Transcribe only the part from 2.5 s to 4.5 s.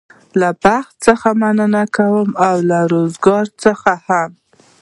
له روزګار څخه هم.